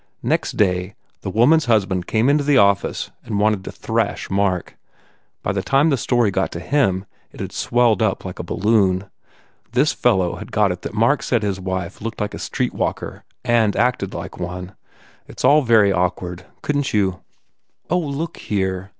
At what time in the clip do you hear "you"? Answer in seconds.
16.97-17.19